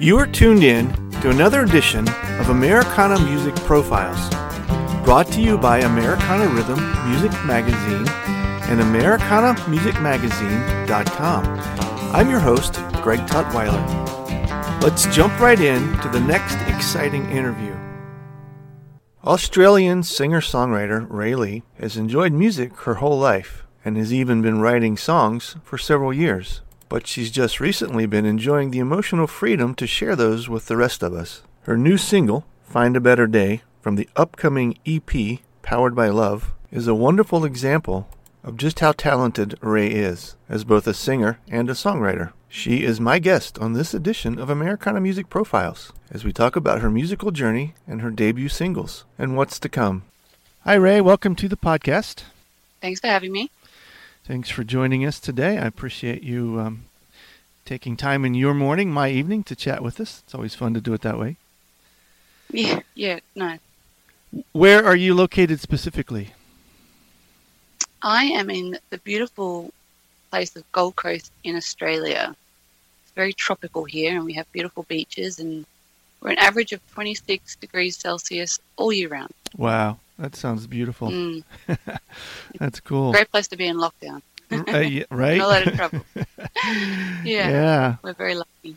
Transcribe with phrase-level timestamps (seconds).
[0.00, 0.90] You are tuned in
[1.20, 4.30] to another edition of Americana Music Profiles,
[5.04, 8.08] brought to you by Americana Rhythm Music Magazine
[8.70, 11.44] and AmericanaMusicMagazine.com.
[12.14, 14.82] I'm your host, Greg Tutwiler.
[14.82, 17.76] Let's jump right in to the next exciting interview.
[19.26, 24.96] Australian singer-songwriter Rae Leigh has enjoyed music her whole life and has even been writing
[24.96, 30.16] songs for several years but she's just recently been enjoying the emotional freedom to share
[30.16, 31.42] those with the rest of us.
[31.62, 36.88] Her new single, Find a Better Day, from the upcoming EP, Powered by Love, is
[36.88, 38.08] a wonderful example
[38.42, 42.32] of just how talented Rae is as both a singer and a songwriter.
[42.48, 46.80] She is my guest on this edition of Americana Music Profiles as we talk about
[46.80, 50.02] her musical journey and her debut singles and what's to come.
[50.64, 51.00] Hi, Rae.
[51.00, 52.24] Welcome to the podcast.
[52.80, 53.50] Thanks for having me.
[54.30, 55.58] Thanks for joining us today.
[55.58, 56.84] I appreciate you um,
[57.64, 60.22] taking time in your morning, my evening, to chat with us.
[60.24, 61.34] It's always fun to do it that way.
[62.48, 63.58] Yeah, yeah, no.
[64.52, 66.32] Where are you located specifically?
[68.02, 69.72] I am in the beautiful
[70.30, 72.36] place of Gold Coast in Australia.
[73.02, 75.66] It's very tropical here, and we have beautiful beaches, and
[76.22, 79.34] we're an average of 26 degrees Celsius all year round.
[79.56, 79.98] Wow.
[80.20, 81.08] That sounds beautiful.
[81.08, 81.44] Mm.
[82.58, 83.12] That's cool.
[83.12, 84.20] Great place to be in lockdown.
[84.52, 85.38] uh, yeah, right?
[85.38, 86.04] no lot of trouble.
[87.24, 87.24] yeah.
[87.24, 87.96] Yeah.
[88.02, 88.76] We're very lucky.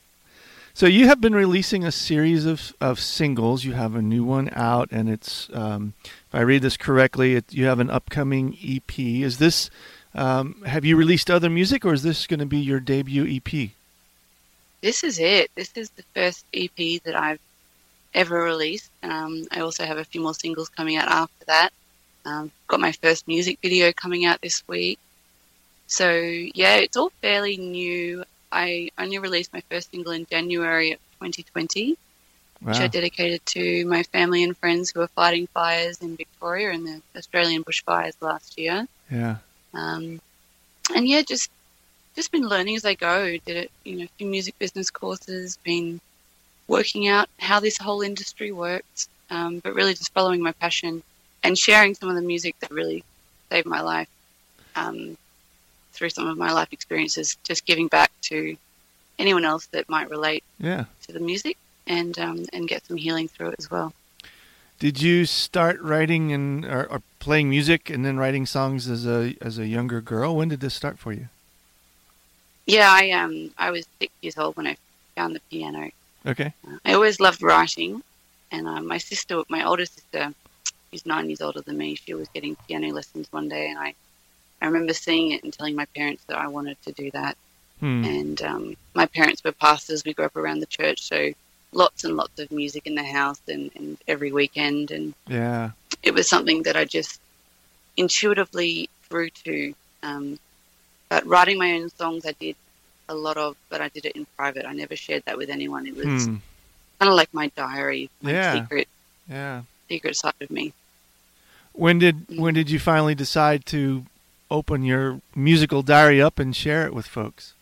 [0.73, 3.65] So you have been releasing a series of, of singles.
[3.65, 7.53] You have a new one out, and it's, um, if I read this correctly, it,
[7.53, 8.97] you have an upcoming EP.
[8.97, 9.69] Is this,
[10.15, 13.71] um, have you released other music, or is this going to be your debut EP?
[14.81, 15.51] This is it.
[15.55, 17.39] This is the first EP that I've
[18.13, 18.89] ever released.
[19.01, 21.69] Um, I also have a few more singles coming out after that.
[22.25, 24.99] Um, got my first music video coming out this week.
[25.87, 28.23] So yeah, it's all fairly new.
[28.51, 31.97] I only released my first single in January of 2020,
[32.61, 32.69] wow.
[32.69, 36.85] which I dedicated to my family and friends who were fighting fires in Victoria in
[36.85, 38.87] the Australian bushfires last year.
[39.11, 39.37] Yeah.
[39.73, 40.21] Um,
[40.95, 41.49] and yeah, just
[42.15, 43.37] just been learning as I go.
[43.45, 45.57] Did it, you know, a few music business courses.
[45.57, 45.99] Been
[46.67, 51.03] working out how this whole industry works, um, but really just following my passion
[51.43, 53.03] and sharing some of the music that really
[53.49, 54.07] saved my life
[54.75, 55.17] um,
[55.91, 58.55] through some of my life experiences, just giving back to
[59.19, 60.85] anyone else that might relate yeah.
[61.05, 63.93] to the music and um, and get some healing through it as well.
[64.79, 69.35] Did you start writing and or, or, playing music and then writing songs as a
[69.41, 70.35] as a younger girl?
[70.35, 71.27] When did this start for you?
[72.65, 74.77] Yeah, I um I was six years old when I
[75.15, 75.89] found the piano
[76.25, 76.53] Okay.
[76.85, 78.01] I always loved writing,
[78.51, 80.33] and uh, my sister, my older sister,
[80.91, 83.93] who's nine years older than me, she was getting piano lessons one day, and I,
[84.61, 87.35] I remember seeing it and telling my parents that I wanted to do that.
[87.79, 88.05] Hmm.
[88.05, 90.05] And um, my parents were pastors.
[90.05, 91.33] We grew up around the church, so
[91.73, 96.13] lots and lots of music in the house, and, and every weekend, and yeah, it
[96.13, 97.19] was something that I just
[97.97, 99.73] intuitively grew to.
[100.03, 100.39] Um,
[101.09, 102.55] but writing my own songs, I did
[103.13, 104.65] a lot of, but I did it in private.
[104.65, 105.85] I never shared that with anyone.
[105.87, 106.37] It was Hmm.
[106.99, 108.53] kind of like my diary, my Yeah.
[108.53, 108.87] secret,
[109.29, 109.61] Yeah.
[109.89, 110.73] secret side of me.
[111.73, 112.39] When did Mm.
[112.39, 114.05] when did you finally decide to
[114.51, 117.53] open your musical diary up and share it with folks?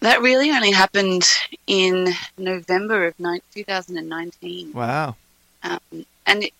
[0.00, 1.24] That really only happened
[1.66, 3.14] in November of
[3.54, 4.72] 2019.
[4.72, 5.14] Wow.
[5.62, 5.80] Um,
[6.26, 6.52] and it,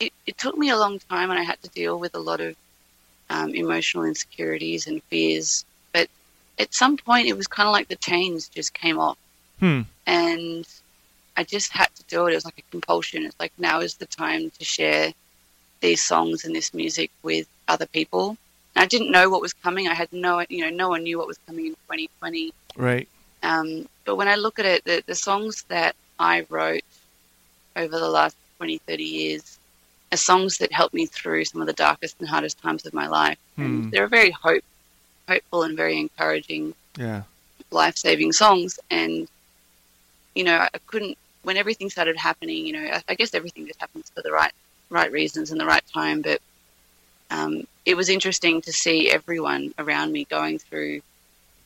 [0.00, 2.40] it, it took me a long time, and I had to deal with a lot
[2.40, 2.56] of
[3.28, 5.64] um, emotional insecurities and fears.
[6.60, 9.18] At some point, it was kind of like the chains just came off.
[9.58, 9.82] Hmm.
[10.06, 10.66] And
[11.36, 12.32] I just had to do it.
[12.32, 13.24] It was like a compulsion.
[13.24, 15.12] It's like now is the time to share
[15.80, 18.36] these songs and this music with other people.
[18.74, 19.88] And I didn't know what was coming.
[19.88, 22.52] I had no, you know, no one knew what was coming in 2020.
[22.76, 23.08] Right.
[23.42, 26.84] Um, but when I look at it, the, the songs that I wrote
[27.74, 29.58] over the last 20, 30 years
[30.12, 33.06] are songs that helped me through some of the darkest and hardest times of my
[33.06, 33.38] life.
[33.56, 33.62] Hmm.
[33.62, 34.64] And they're very hope,
[35.30, 37.22] hopeful and very encouraging, Yeah.
[37.70, 38.78] life saving songs.
[38.90, 39.28] And,
[40.34, 43.80] you know, I couldn't, when everything started happening, you know, I, I guess everything just
[43.80, 44.52] happens for the right,
[44.90, 46.20] right reasons and the right time.
[46.22, 46.40] But
[47.30, 51.00] um, it was interesting to see everyone around me going through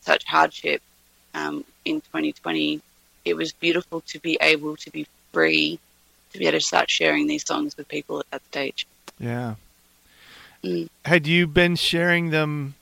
[0.02, 0.82] such hardship
[1.34, 2.81] um, in 2020.
[3.25, 5.78] It was beautiful to be able to be free,
[6.32, 8.87] to be able to start sharing these songs with people at that stage.
[9.19, 9.55] Yeah.
[10.62, 10.88] Mm.
[11.05, 12.75] Had you been sharing them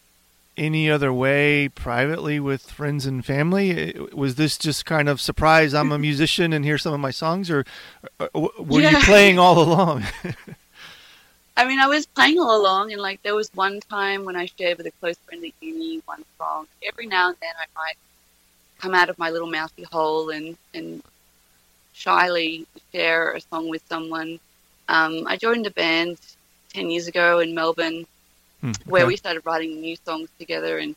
[0.56, 3.94] any other way privately with friends and family?
[3.94, 5.74] Uh, Was this just kind of surprise?
[5.74, 7.64] I'm a musician and hear some of my songs, or,
[8.34, 10.04] or were you playing all along?
[11.56, 14.46] I mean, I was playing all along, and like there was one time when I
[14.46, 16.66] shared with a close friend at uni one song.
[16.86, 17.96] Every now and then, I might
[18.78, 21.02] come out of my little mouthy hole and and
[21.92, 24.40] shyly share a song with someone.
[24.88, 26.18] Um, I joined a band
[26.72, 28.06] ten years ago in Melbourne
[28.62, 30.94] Hmm, where we started writing new songs together, and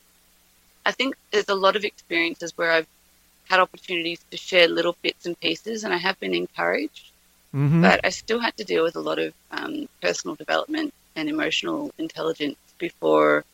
[0.84, 2.86] I think there's a lot of experiences where I've
[3.48, 7.12] had opportunities to share little bits and pieces, and I have been encouraged
[7.56, 7.80] Mhm.
[7.80, 11.90] but I still had to deal with a lot of um, personal development and emotional
[11.98, 13.44] intelligence before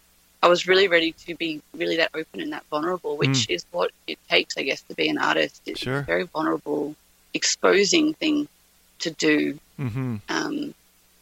[0.43, 3.93] I was really ready to be really that open and that vulnerable, which is what
[4.09, 5.62] it takes, I guess, to be an artist.
[5.67, 6.00] It's Sure.
[6.00, 6.97] a very vulnerable,
[7.32, 8.49] exposing thing
[9.00, 9.61] to do.
[9.79, 10.20] Mhm.
[10.29, 10.75] Um,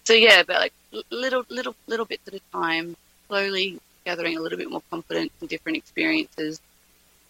[0.04, 0.72] so yeah, but like
[1.10, 2.96] little, little, little bits at a time,
[3.28, 6.60] slowly gathering a little bit more confidence in different experiences,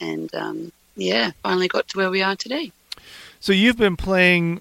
[0.00, 2.72] and um, yeah, finally got to where we are today.
[3.40, 4.60] So you've been playing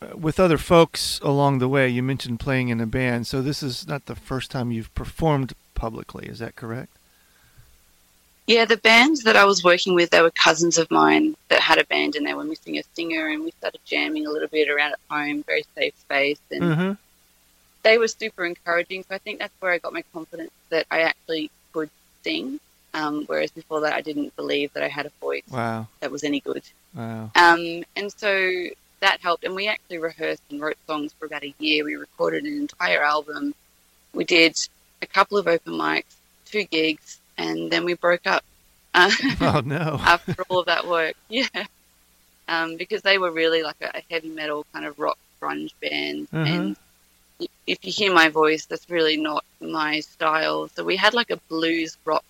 [0.00, 1.88] uh, with other folks along the way.
[1.88, 3.26] You mentioned playing in a band.
[3.26, 6.26] So this is not the first time you've performed publicly.
[6.26, 6.96] Is that correct?
[8.46, 11.78] Yeah, the bands that I was working with, they were cousins of mine that had
[11.78, 14.68] a band and they were missing a singer, and we started jamming a little bit
[14.68, 16.92] around at home, very safe space, and Mm-hmm.
[17.82, 19.04] They were super encouraging.
[19.08, 21.90] So I think that's where I got my confidence that I actually could
[22.22, 22.60] sing,
[22.94, 25.88] um, whereas before that I didn't believe that I had a voice Wow.
[26.00, 26.62] that was any good.
[26.94, 27.30] Wow.
[27.34, 28.66] Um, and so
[29.00, 29.44] that helped.
[29.44, 31.84] And we actually rehearsed and wrote songs for about a year.
[31.84, 33.54] We recorded an entire album.
[34.12, 34.56] We did
[35.02, 38.42] a couple of open mics, two gigs, and then we broke up.
[38.92, 39.10] Uh,
[39.40, 39.98] Oh no.
[40.02, 41.46] after all of that work, yeah,
[42.48, 46.28] um, because they were really like a, a heavy metal kind of rock grunge band,
[46.32, 46.46] Mhm.
[46.46, 46.76] and y-
[47.66, 50.68] if you hear my voice, that's really not my style.
[50.68, 52.24] So we had like a blues rock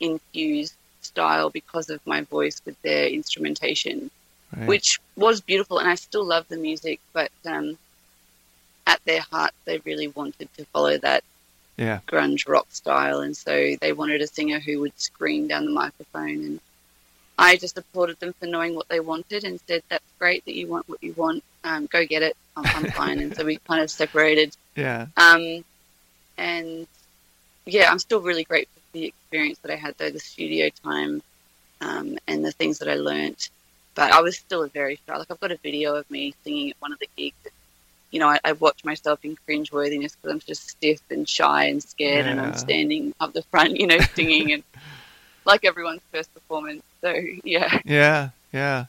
[0.00, 4.10] infused style because of my voice with their instrumentation
[4.56, 4.68] Right.
[4.68, 7.00] which was beautiful, and I still love the music.
[7.12, 7.76] But um,
[8.86, 11.24] at their heart, they really wanted to follow that
[11.76, 12.00] yeah.
[12.06, 16.44] grunge rock style, and so they wanted a singer who would scream down the microphone.
[16.44, 16.60] And
[17.38, 20.66] I just applauded them for knowing what they wanted and said, "That's great that you
[20.68, 21.42] want what you want.
[21.64, 22.36] Um, go get it.
[22.56, 24.56] I'm, I'm fine." and so we kind of separated.
[24.76, 25.06] Yeah.
[25.16, 25.64] Um,
[26.36, 26.88] and
[27.64, 31.22] yeah, I'm still really grateful for the experience that I had though, the studio time,
[31.80, 33.50] um, and the things that I learnt.
[33.94, 35.16] But I was still a very shy.
[35.16, 37.36] Like I've got a video of me singing at one of the gigs.
[38.10, 41.66] You know, I, I watch myself in cringe worthiness because I'm just stiff and shy
[41.66, 44.62] and scared, and I'm standing up the front, you know, singing and
[45.46, 46.82] like everyone's first performance.
[47.00, 47.14] So
[47.44, 48.30] yeah, Yeah.
[48.52, 48.86] Yeah.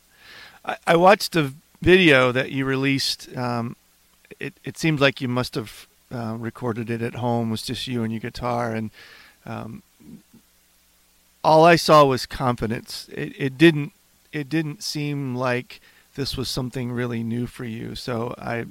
[0.64, 3.36] I, I watched a video that you released.
[3.36, 3.76] Um,
[4.40, 7.50] it it seems like you must have uh, recorded it at home.
[7.50, 8.90] It was just you and your guitar, and
[9.46, 9.84] um,
[11.44, 13.08] all I saw was confidence.
[13.12, 13.94] It it didn't
[14.32, 15.80] it didn't seem like
[16.16, 17.96] this was something really new for you.
[17.96, 18.66] So I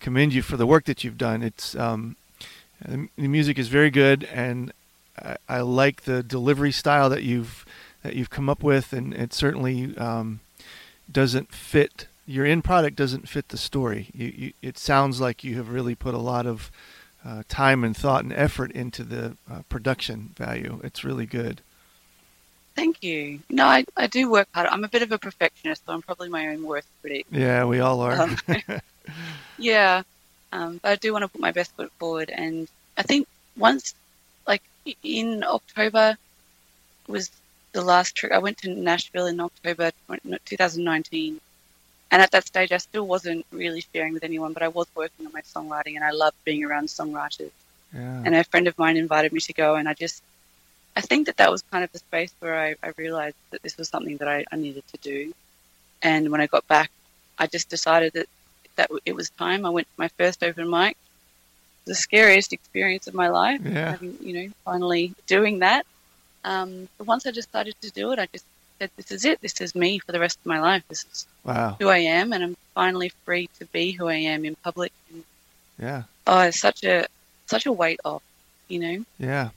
[0.00, 1.42] commend you for the work that you've done.
[1.42, 2.16] It's um,
[2.80, 4.72] the the music is very good, and
[5.22, 7.64] I, I like the delivery style that you've
[8.02, 10.40] that you've come up with, and it certainly um,
[11.10, 12.96] doesn't fit your end product.
[12.96, 14.10] Doesn't fit the story.
[14.14, 16.70] You, you, it sounds like you have really put a lot of
[17.24, 20.80] uh, time and thought and effort into the uh, production value.
[20.84, 21.62] It's really good.
[22.76, 23.40] thank you.
[23.48, 24.68] No, I, I do work hard.
[24.68, 27.24] I'm a bit of a perfectionist, so I'm probably my own worst critic.
[27.30, 28.20] Yeah, we all are.
[28.20, 28.36] Um,
[29.58, 30.02] Yeah,
[30.52, 33.94] um, but I do want to put my best foot forward, and I think once,
[34.46, 34.62] like
[35.02, 36.16] in October,
[37.06, 37.30] was
[37.72, 38.32] the last trip.
[38.32, 41.40] I went to Nashville in October 2019,
[42.10, 45.26] and at that stage, I still wasn't really sharing with anyone, but I was working
[45.26, 47.50] on my songwriting, and I loved being around songwriters.
[47.92, 48.22] yeah.
[48.24, 50.22] And a friend of mine invited me to go, and I just,
[50.96, 53.76] I think that that was kind of the space where I, I realized that this
[53.76, 55.34] was something that I, I needed to do.
[56.02, 56.90] And when I got back,
[57.38, 58.28] I just decided that
[58.76, 59.64] that it was time.
[59.64, 60.96] I went to my first open mic,
[61.84, 63.60] the scariest experience of my life.
[63.64, 63.92] Yeah.
[63.92, 65.86] Having, you know, finally doing that.
[66.44, 68.44] Um, but once I decided to do it, I just
[68.78, 69.40] said, "This is it.
[69.40, 70.82] This is me for the rest of my life.
[70.88, 71.76] This is Wow.
[71.78, 75.24] who I am, and I'm finally free to be who I am in public." And,
[75.78, 76.02] Yeah.
[76.26, 77.06] oh, it's such a
[77.46, 78.22] such a weight off,
[78.68, 79.04] you know.
[79.18, 79.50] Yeah.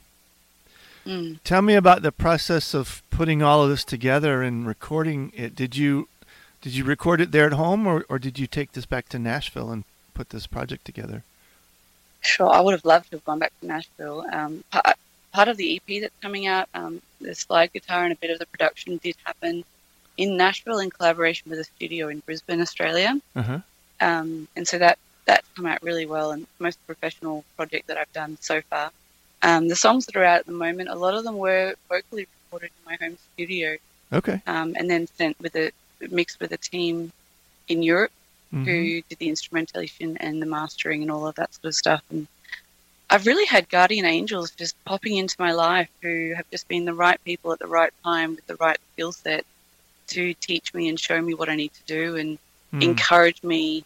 [1.06, 1.38] Mm.
[1.42, 5.56] Tell me about the process of putting all of this together and recording it.
[5.56, 6.08] Did you
[6.60, 9.18] did you record it there at home or, or did you take this back to
[9.18, 11.22] Nashville and put this project together?
[12.20, 14.24] Sure, I would have loved to have gone back to Nashville.
[14.32, 14.96] Um, part,
[15.32, 18.38] part of the EP that's coming out, um, the slide guitar and a bit of
[18.38, 19.64] the production did happen
[20.16, 23.20] in Nashville in collaboration with a studio in Brisbane, Australia.
[23.36, 23.60] Uh-huh.
[24.00, 28.12] Um, and so that that's come out really well and most professional project that I've
[28.12, 28.90] done so far.
[29.42, 32.26] Um, the songs that are out at the moment, a lot of them were vocally
[32.46, 33.76] recorded in my home studio
[34.12, 34.40] Okay.
[34.46, 35.70] um, and then sent with a
[36.10, 37.12] mixed with a team
[37.68, 38.12] in Europe
[38.52, 38.64] Mhm.
[38.64, 42.02] who did the instrumentation and the mastering and all of that sort of stuff.
[42.10, 42.26] And
[43.10, 46.94] I've really had guardian angels just popping into my life who have just been the
[46.94, 49.44] right people at the right time with the right skill set
[50.08, 52.38] to teach me and show me what I need to do and
[52.74, 52.82] Mm.
[52.82, 53.84] encourage me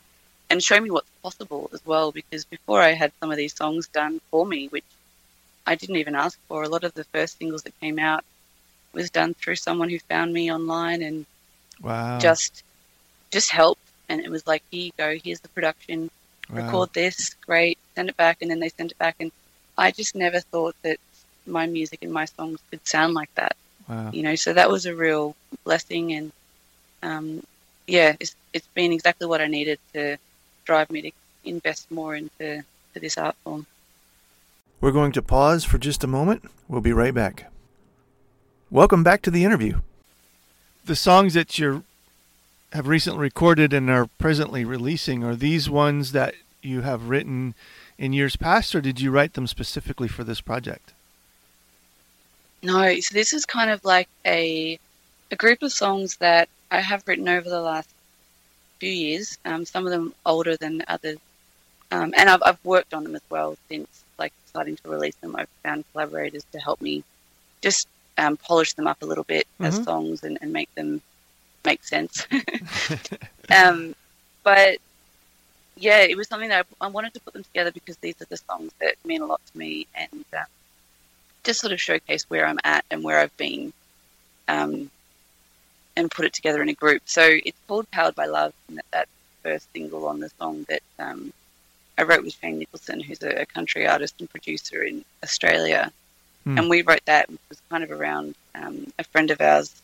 [0.51, 2.11] and show me what's possible as well.
[2.13, 4.85] Because before I had some of these songs done for me, which
[5.67, 8.25] I didn't even ask for, a lot of the first singles that came out
[8.93, 11.27] was done through someone who found me online and
[11.81, 12.19] Wow.
[12.19, 12.63] just
[13.31, 13.82] just helped.
[14.13, 16.11] And it was like, here you go, here's the production,
[16.51, 16.57] wow.
[16.67, 19.17] record this, great, send it back, and then they send it back.
[19.21, 19.33] And
[19.79, 20.99] I just never thought that
[21.47, 23.57] my music and my songs could sound like that,
[23.89, 24.11] Wow.
[24.13, 24.35] you know.
[24.35, 26.31] So that was a real blessing, and
[27.03, 27.43] um,
[27.87, 30.19] yeah, it's it's been exactly what I needed to
[30.67, 31.11] drive me to
[31.45, 33.65] invest more into to this art form.
[34.83, 36.51] We're going to pause for just a moment.
[36.69, 37.51] We'll be right back.
[38.71, 39.81] Welcome back to the interview.
[40.85, 41.85] The songs that you
[42.73, 47.55] have recently recorded and are presently releasing are these ones that you have written
[47.99, 50.93] in years past, or did you write them specifically for this project?
[52.63, 54.79] No, so this is kind of like a
[55.31, 57.89] a group of songs that I have written over the last
[58.79, 59.39] few years.
[59.45, 61.19] Um, some of them older than others,
[61.91, 65.35] um, and I've I've worked on them as well since like starting to release them.
[65.37, 67.03] I've found collaborators to help me
[67.63, 67.89] just
[68.19, 69.85] um, polish them up a little bit as Mhm.
[69.85, 71.03] songs and, and make them
[71.65, 72.27] make sense.
[73.57, 73.95] um,
[74.43, 74.79] but
[75.77, 78.27] yeah, it was something that I, I wanted to put them together because these are
[78.27, 80.45] the songs that mean a lot to me and um,
[81.45, 83.73] just sort of showcase where I'm at and where I've been
[84.49, 84.91] um,
[85.97, 87.03] and put it together in a group.
[87.07, 89.09] So it's called Powered by Love, and that, that
[89.43, 91.33] first single on the song that um,
[91.99, 95.93] I wrote with Shane Nicholson, who's a, a country artist and producer in Australia.
[96.45, 96.59] Hmm.
[96.59, 99.82] And we wrote that, which was kind of around um, a friend of ours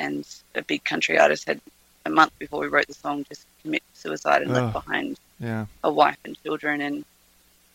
[0.00, 1.60] and a big country artist had
[2.06, 4.54] a month before we wrote the song just commit suicide and Oh.
[4.54, 5.66] left behind Yeah.
[5.84, 6.80] a wife and children.
[6.80, 7.04] And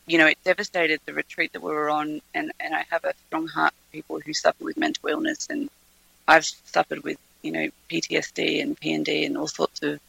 [0.08, 2.22] you know it devastated the retreat that we were on.
[2.34, 5.48] And and I have a strong heart for people who suffer with mental illness.
[5.50, 5.70] And
[6.27, 10.00] I've suffered with you know PTSD and PND and all sorts of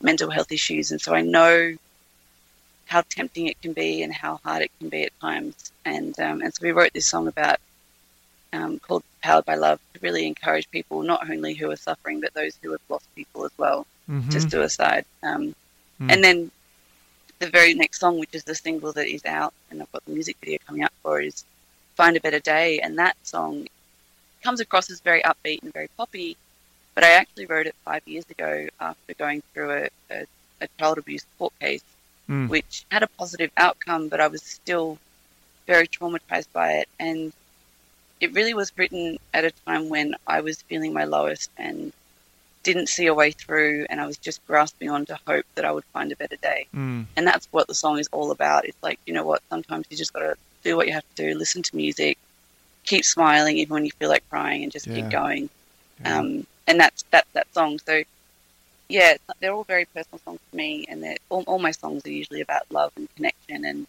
[0.00, 0.92] mental health issues.
[0.92, 1.76] And so I know
[2.86, 5.72] how tempting it can be and how hard it can be at times.
[5.84, 7.58] And um, and so we wrote this song about
[8.52, 12.34] um, called Powered by Love to really encourage people not only who are suffering but
[12.34, 14.30] those who have lost people as well Mhm.
[14.30, 15.04] to suicide.
[15.22, 15.54] Um,
[16.00, 16.12] Mm.
[16.12, 16.50] And then
[17.38, 20.12] the very next song, which is the single that is out, and I've got the
[20.12, 21.44] music video coming out for, is
[21.94, 23.66] "Find a Better Day," and that song
[24.42, 26.36] comes across as very upbeat and very poppy.
[26.94, 30.26] But I actually wrote it five years ago after going through a, a,
[30.60, 31.82] a child abuse court case,
[32.28, 32.48] Mm.
[32.48, 34.98] which had a positive outcome, but I was still
[35.66, 36.88] very traumatized by it.
[36.98, 37.32] And
[38.20, 41.92] it really was written at a time when I was feeling my lowest and
[42.62, 45.70] didn't see a way through, and I was just grasping on to hope that I
[45.70, 46.66] would find a better day.
[46.74, 47.06] Mm.
[47.16, 48.64] And that's what the song is all about.
[48.64, 51.22] It's like, you know what, sometimes you just got to do what you have to
[51.32, 52.18] do, listen to music,
[52.84, 54.94] keep smiling even when you feel like crying, and just Yeah.
[54.96, 55.48] keep going.
[56.00, 56.18] Yeah.
[56.18, 57.78] Um, and that's that's that song.
[57.78, 58.02] So,
[58.88, 62.10] yeah, they're all very personal songs to me, and they're, all, all my songs are
[62.10, 63.86] usually about love and connection and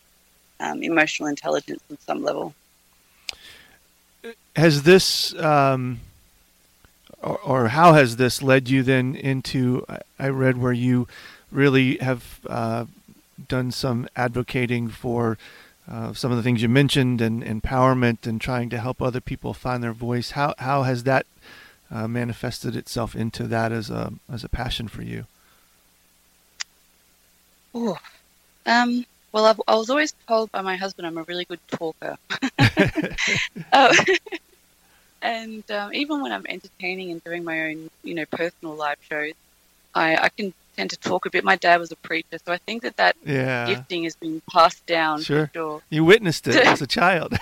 [0.60, 2.54] um, emotional intelligence on some level.
[4.58, 6.00] Has this um,
[7.22, 9.86] or, or how has this led you then into
[10.20, 11.08] I- read where you
[11.52, 12.86] really have uh,
[13.48, 15.38] done some advocating for
[15.90, 19.54] uh, some of the things you mentioned and empowerment and trying to help other people
[19.54, 21.26] find their voice how how has that
[21.90, 25.26] uh, manifested itself into that as a as a passion for you
[27.76, 27.96] Ooh.
[28.66, 32.18] Um, well, I've, I was always told by my husband I'm a really good talker.
[33.74, 33.94] Oh.
[35.22, 39.34] And um, even when I'm entertaining and doing my own, you know, personal live shows,
[39.96, 41.44] I, I can tend to talk a bit.
[41.44, 44.86] My dad was a preacher, so I think that that yeah gifting has been passed
[44.86, 45.48] down Sure.
[45.48, 45.82] for sure.
[45.90, 47.34] you witnessed it as a child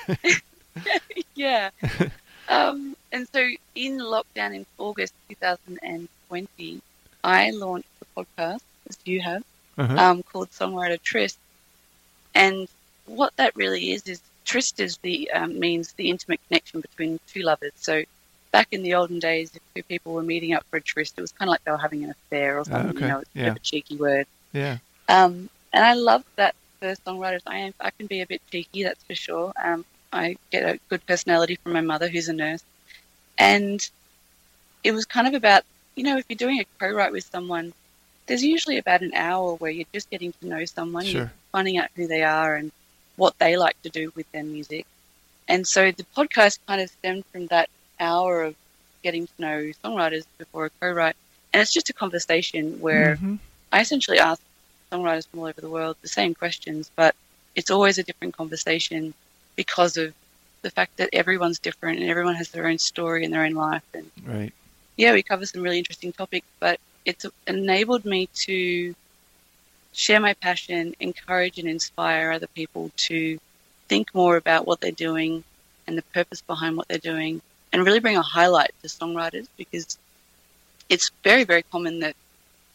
[1.36, 1.70] yeah.
[2.48, 3.40] Um, and so
[3.74, 6.82] in lockdown in August 2020,
[7.24, 9.44] I launched a podcast, as you have,
[9.80, 9.98] Uh-huh.
[9.98, 11.40] um, called Songwriter Tryst.
[12.36, 12.68] And
[13.08, 17.42] what that really is is tryst is the um, means the intimate connection between two
[17.42, 17.72] lovers.
[17.76, 18.04] So
[18.52, 21.22] back in the olden days, if two people were meeting up for a tryst, it
[21.22, 22.92] was kind of like they were having an affair or something.
[22.98, 23.02] okay.
[23.06, 23.50] You know, it's a bit Yeah.
[23.52, 24.28] of a cheeky word.
[24.54, 24.78] yeah.
[25.10, 27.42] Um, and I love that for songwriters.
[27.46, 29.52] I am I can be a bit cheeky, that's for sure.
[29.62, 29.84] Um,
[30.14, 32.64] I get a good personality from my mother, who's a nurse,
[33.38, 33.86] and
[34.84, 35.64] it was kind of about
[35.96, 37.74] you know if you're doing a co-write with someone,
[38.28, 41.14] there's usually about an hour where you're just getting to know someone, Sure.
[41.22, 42.72] you're finding out who they are and
[43.18, 44.86] what they like to do with their music,
[45.48, 47.70] and so the podcast kind of stemmed from that
[48.00, 48.56] hour of
[49.04, 51.16] getting to know songwriters before a co-write,
[51.54, 53.18] and it's just a conversation where.
[53.18, 53.40] Mhm.
[53.72, 54.42] I essentially ask
[54.92, 57.14] songwriters from all over the world the same questions, but
[57.56, 59.14] it's always a different conversation
[59.58, 60.14] because of
[60.62, 63.84] the fact that everyone's different and everyone has their own story and their own life.
[63.94, 64.54] And Right.
[64.96, 68.96] yeah, we cover some really interesting topics, but it's enabled me to
[69.96, 73.40] share my passion, encourage and inspire other people to
[73.88, 75.44] think more about what they're doing
[75.88, 79.98] and the purpose behind what they're doing and really bring a highlight to songwriters because
[80.90, 82.16] it's very, very common that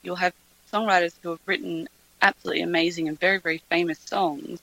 [0.02, 0.32] you'll have
[0.72, 1.88] songwriters who have written
[2.22, 4.60] absolutely amazing and very, very famous songs,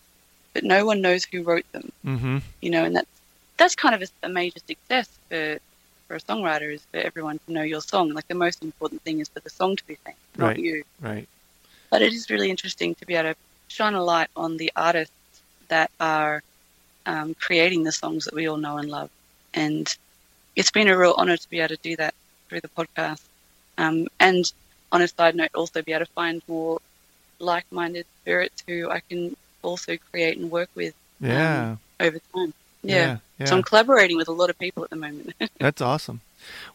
[0.53, 2.37] but no one knows who wrote them, Mm-hmm.
[2.61, 3.09] you know, and that's,
[3.57, 5.57] that's kind of a, a major success for,
[6.07, 8.09] for a songwriter is for everyone to know your song.
[8.13, 10.83] Like the most important thing is for the song to be famous, not you.
[11.01, 11.27] Right.
[11.89, 13.37] But it is really interesting to be able to
[13.69, 15.13] shine a light on the artists
[15.69, 16.41] that are
[17.05, 19.09] um, creating the songs that we all know and love.
[19.53, 19.87] And
[20.55, 22.13] it's been a real honor to be able to do that
[22.49, 23.21] through the podcast.
[23.77, 24.51] Um, and
[24.91, 26.79] on a side note, also be able to find more
[27.39, 31.75] like-minded spirits who I can also create and work with Yeah.
[31.99, 32.53] over time.
[32.83, 33.17] Yeah.
[33.39, 33.45] Yeah.
[33.45, 35.33] So I'm collaborating with a lot of people at the moment.
[35.59, 36.21] That's awesome.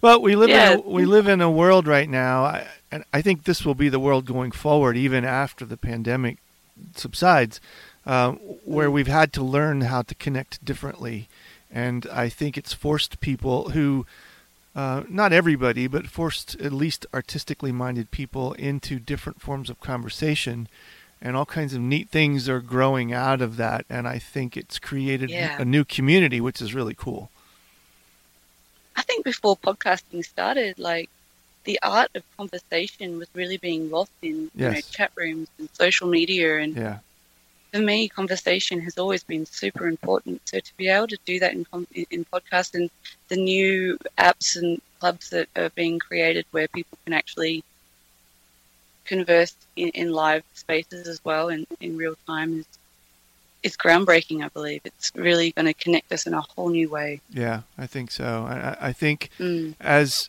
[0.00, 0.72] Well, we live Yeah.
[0.72, 3.74] in a, we live in a world right now, I, and I think this will
[3.74, 6.36] be the world going forward, even after the pandemic
[6.94, 7.60] subsides,
[8.06, 8.32] uh,
[8.64, 11.28] where we've had to learn how to connect differently,
[11.70, 14.06] and I think it's forced people who,
[14.76, 20.68] uh, not everybody, but forced at least artistically minded people into different forms of conversation.
[21.24, 24.80] And all kinds of neat things are growing out of that, and I think it's
[24.80, 25.56] created Yeah.
[25.56, 27.30] a new community, which is really cool.
[28.96, 31.08] I think before podcasting started, like
[31.64, 36.08] the art of conversation was really being lost in you know chat rooms and social
[36.08, 36.58] media.
[36.58, 36.98] And Yeah.
[37.72, 40.42] for me, conversation has always been super important.
[40.44, 41.66] So to be able to do that in
[42.10, 42.90] in, podcasts and
[43.28, 47.62] the new apps and clubs that are being created where people can actually
[49.04, 52.66] converse in, in live spaces as well in, in real time is
[53.62, 54.44] is groundbreaking.
[54.44, 57.20] I believe it's really going to connect us in a whole new way.
[57.30, 58.44] Yeah, I think so.
[58.48, 59.74] I, I- I think Mm.
[59.80, 60.28] as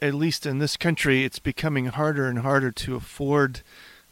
[0.00, 3.60] at least in this country, it's becoming harder and harder to afford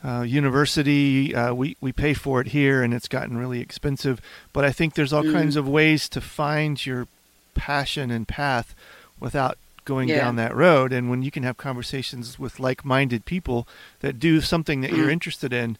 [0.04, 1.34] uh, university.
[1.34, 4.20] Uh, we we pay for it here, and it's gotten really expensive.
[4.52, 5.32] But I think there's all Mm.
[5.32, 7.06] kinds of ways to find your
[7.54, 8.74] passion and path
[9.20, 10.18] without going Yeah.
[10.24, 10.92] down that road.
[10.92, 13.66] And when you can have conversations with like-minded people
[14.00, 15.12] that do something that you're Mm.
[15.12, 15.76] interested in,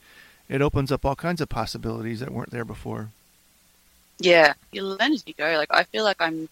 [0.48, 3.09] it opens up all kinds of possibilities that weren't there before.
[4.18, 5.57] Yeah, you learn as you go.
[5.57, 6.48] Like I feel like I'm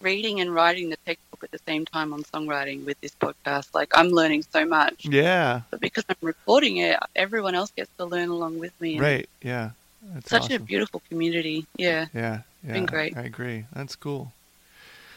[0.00, 3.74] reading and writing the textbook at the same time on songwriting with this podcast.
[3.74, 5.60] Like I'm learning so much, Yeah.
[5.70, 8.98] but because I'm recording it, everyone else gets to learn along with me.
[8.98, 9.28] Right.
[9.42, 9.70] Yeah.
[10.14, 10.56] That's Such awesome.
[10.62, 11.66] a beautiful community.
[11.76, 12.06] Yeah.
[12.14, 13.16] Yeah, yeah, been great.
[13.16, 13.66] I agree.
[13.74, 14.32] That's cool.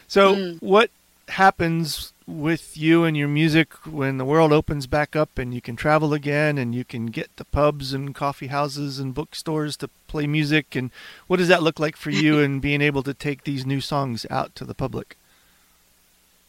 [0.08, 0.62] So, Mm.
[0.62, 0.90] what
[1.28, 5.76] happens with you and your music when the world opens back up and you can
[5.76, 10.26] travel again and you can get to pubs and coffee houses and bookstores to play
[10.26, 10.74] music?
[10.74, 10.90] And
[11.26, 14.26] what does that look like for you and being able to take these new songs
[14.30, 15.16] out to the public?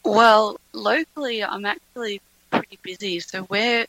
[0.03, 3.19] Well, locally, I'm actually pretty busy.
[3.19, 3.85] So we're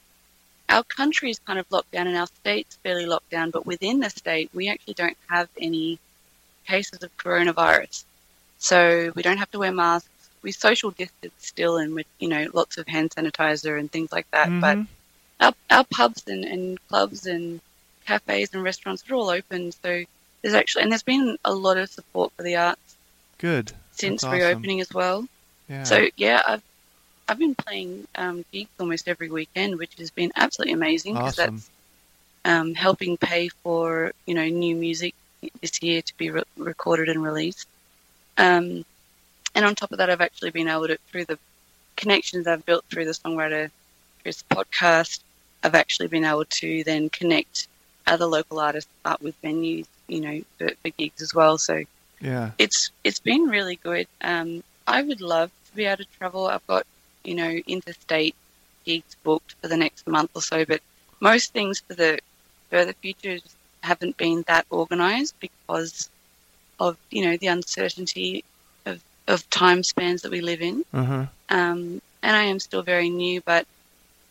[0.69, 4.01] our country is kind of locked down and our state's fairly locked down, but within
[4.01, 6.01] the state, we actually don't have any
[6.67, 8.05] cases of coronavirus.
[8.59, 10.09] So we don't have to wear masks.
[10.47, 14.31] We social distance still, and with you know lots of hand sanitizer and things like
[14.31, 14.49] that.
[14.61, 14.87] But Mhm.
[15.41, 17.61] our, our pubs and, and clubs and
[18.07, 19.73] cafes and restaurants are all open.
[19.73, 20.05] So
[20.43, 22.97] there's actually and there's been a lot of support for the arts
[23.39, 23.73] Good.
[23.91, 24.39] since awesome.
[24.39, 25.27] reopening as well.
[25.69, 25.83] Yeah.
[25.83, 26.63] So yeah, I've
[27.29, 31.57] I've been playing um, gigs almost every weekend, which has been absolutely amazing because Awesome.
[31.57, 31.71] that's
[32.45, 35.13] um, helping pay for you know new music
[35.61, 37.67] this year to be re- recorded and released.
[38.39, 38.85] Um,
[39.57, 41.39] and on top of that, I've actually been able to through the
[41.97, 43.71] connections I've built through the songwriter
[44.23, 45.21] Tryst podcast,
[45.65, 47.69] I've actually been able to then connect
[48.07, 51.59] other local artists up with venues, you know, for, for gigs as well.
[51.59, 51.83] So
[52.21, 52.51] yeah.
[52.59, 54.07] it's it's been really good.
[54.21, 56.47] Um, I would love to be able to travel.
[56.47, 56.87] I've got,
[57.25, 58.35] you know, interstate
[58.85, 60.81] gigs booked for the next month or so, but
[61.21, 62.19] most things for the
[62.71, 63.39] further future
[63.83, 66.11] haven't been that organized because
[66.79, 68.45] of, you know, the uncertainty
[69.29, 70.85] of, time spans that we live in.
[70.95, 71.23] Mm-hmm.
[71.49, 73.67] Um, and I am still very new, but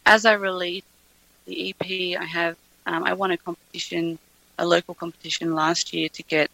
[0.05, 0.84] as I release
[1.45, 4.19] the EP, I have, um, I won a competition,
[4.58, 6.49] a local competition last year to get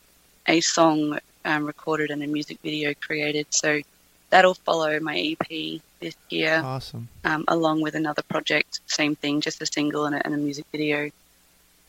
[0.47, 3.47] a song um, recorded and a music video created.
[3.49, 3.81] So
[4.29, 7.07] that'll follow my EP this year, Awesome.
[7.23, 10.65] um, along with another project, same thing, just a single and a, and a music
[10.71, 11.11] video.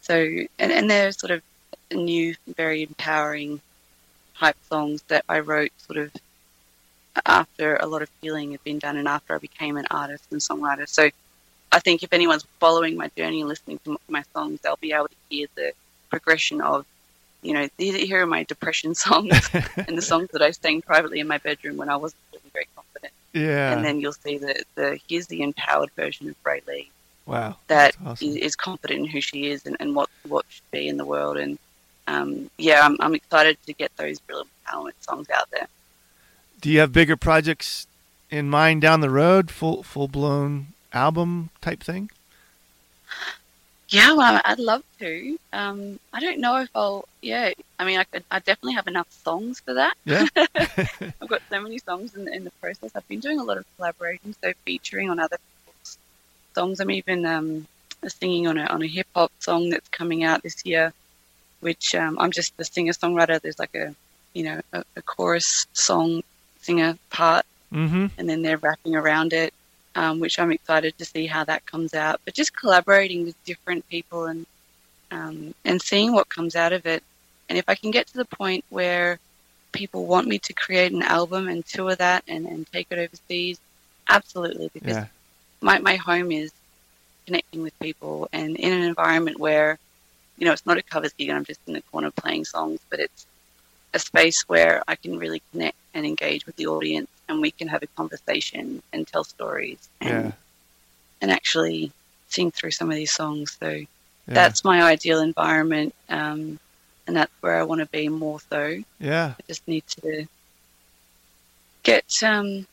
[0.02, 1.42] So, and, and they're sort of
[1.92, 3.60] new, very empowering
[4.38, 6.12] type songs that I wrote sort of
[7.26, 10.40] after a lot of healing had been done and after I became an artist and
[10.40, 10.88] songwriter.
[10.88, 11.10] So
[11.70, 15.08] I think if anyone's following my journey and listening to my songs, they'll be able
[15.08, 15.72] to hear the
[16.10, 16.86] progression of,
[17.42, 21.20] you know, these here are my depression songs and the songs that I sang privately
[21.20, 23.12] in my bedroom when I wasn't feeling very confident.
[23.32, 23.72] Yeah.
[23.72, 26.90] And then you'll see the, the here's the empowered version of Rae Leigh
[27.26, 27.56] wow.
[27.68, 28.36] that is, awesome.
[28.36, 31.36] is confident in who she is and, and what what should be in the world.
[31.36, 31.58] And
[32.06, 35.68] um, yeah, I'm, I'm excited to get those real empowerment songs out there.
[36.62, 37.88] Do you have bigger projects
[38.30, 39.50] in mind down the road?
[39.50, 42.08] Full full blown album type thing?
[43.88, 45.38] Yeah, well, I'd love to.
[45.52, 47.08] Um, I don't know if I'll.
[47.20, 48.22] Yeah, I mean, I could.
[48.30, 49.94] I definitely have enough songs for that.
[50.04, 50.24] Yeah.
[50.54, 52.92] I've got so many songs in, in the process.
[52.94, 55.98] I've been doing a lot of collaborations, so featuring on other people's
[56.54, 56.78] songs.
[56.78, 57.66] I'm even um,
[58.06, 60.92] singing on a on a hip hop song that's coming out this year,
[61.58, 63.40] which um, I'm just the singer songwriter.
[63.40, 63.96] There's like a
[64.32, 66.22] you know a, a chorus song
[66.62, 68.06] singer part, mm-hmm.
[68.16, 69.52] and then they're wrapping around it,
[69.94, 72.20] um, which I'm excited to see how that comes out.
[72.24, 74.46] But just collaborating with different people and
[75.10, 77.02] um, and seeing what comes out of it.
[77.48, 79.18] And if I can get to the point where
[79.72, 83.60] people want me to create an album and tour that and, and take it overseas,
[84.08, 85.06] absolutely, because Yeah.
[85.60, 86.52] my, my home is
[87.26, 89.78] connecting with people and in an environment where,
[90.38, 92.80] you know, it's not a covers gig and I'm just in the corner playing songs,
[92.90, 93.26] but it's
[93.94, 97.68] a space where I can really connect and engage with the audience and we can
[97.68, 100.32] have a conversation and tell stories and, Yeah.
[101.20, 101.92] and actually
[102.28, 103.56] sing through some of these songs.
[103.60, 103.86] So Yeah.
[104.26, 105.94] that's my ideal environment.
[106.08, 106.58] Um,
[107.06, 108.82] and that's where I want to be more so.
[108.98, 109.34] yeah.
[109.38, 110.26] I just need to
[111.82, 112.66] get, um,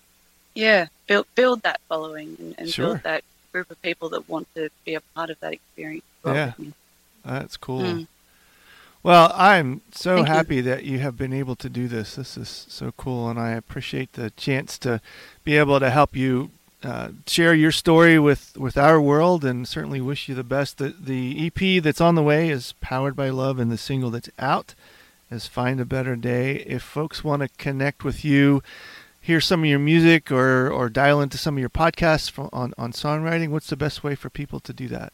[0.53, 2.85] yeah, build build that following and, and Sure.
[2.87, 6.05] build that group of people that want to be a part of that experience.
[6.23, 6.53] well Yeah.
[7.25, 7.81] That's cool.
[7.81, 8.07] Mm.
[9.01, 10.33] Well, I'm so Thank you.
[10.33, 12.15] happy that you have been able to do this.
[12.15, 14.99] This is so cool, and I appreciate the chance to
[15.45, 16.51] be able to help you
[16.83, 20.79] uh, share your story with, with our world, and certainly wish you the best.
[20.79, 24.29] The, the EP that's on the way is Powered by Love, and the single that's
[24.37, 24.75] out
[25.31, 26.57] is Find a Better Day.
[26.67, 28.61] If folks want to connect with you,
[29.21, 32.73] hear some of your music, or, or dial into some of your podcasts from, on,
[32.77, 35.13] on songwriting, what's the best way for people to do that?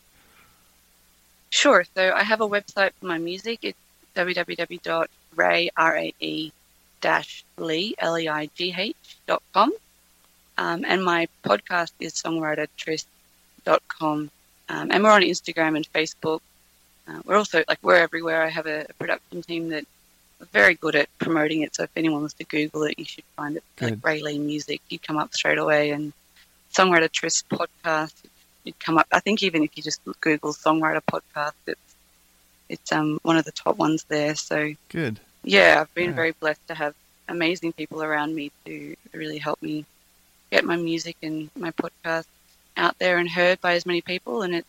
[1.55, 1.85] Sure.
[1.95, 3.59] So I have a website for my music.
[3.61, 3.77] It's
[4.13, 6.51] www.ray, R-A-E
[6.99, 9.71] dash Lee, L-E-I-G-H dot com.
[10.57, 14.31] Um, and my podcast is songwritertryst.com.
[14.67, 16.41] Um, and we're on Instagram and Facebook.
[17.07, 18.43] Uh, we're also, like, we're everywhere.
[18.43, 19.85] I have a, a production team that
[20.41, 21.73] are very good at promoting it.
[21.73, 23.91] So if anyone wants to Google it, you should find it Good.
[23.91, 24.81] like Rae Leigh Music.
[24.89, 25.91] You'd come up straight away.
[25.91, 26.11] And
[26.73, 28.13] Songwriter Tryst podcast,
[28.65, 29.07] you'd come up.
[29.11, 31.95] I think even if you just Google Songwriter podcast, it's
[32.67, 34.35] it's um one of the top ones there.
[34.35, 35.19] So Good.
[35.43, 36.15] yeah, I've been Yeah.
[36.15, 36.93] very blessed to have
[37.29, 39.85] amazing people around me to really help me
[40.51, 42.25] get my music and my podcast
[42.77, 44.41] out there and heard by as many people.
[44.41, 44.67] And it's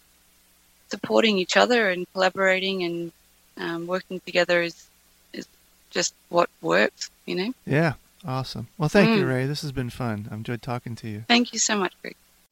[0.90, 3.12] supporting each other and collaborating and
[3.58, 4.86] um, working together is
[5.32, 5.46] is
[5.90, 7.10] just what works.
[7.26, 7.52] You know.
[7.66, 7.94] Yeah.
[8.26, 8.66] Awesome.
[8.76, 9.28] Well, thank you, Mm.
[9.28, 9.46] Rae.
[9.46, 10.26] This has been fun.
[10.26, 11.24] I've enjoyed talking to you.
[11.28, 12.16] Thank you so much, Greg.